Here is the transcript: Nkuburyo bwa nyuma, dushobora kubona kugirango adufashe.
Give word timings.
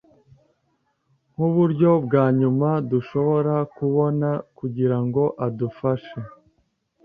Nkuburyo 1.33 1.91
bwa 2.05 2.25
nyuma, 2.39 2.69
dushobora 2.91 3.55
kubona 3.75 4.29
kugirango 4.57 5.23
adufashe. 5.45 6.17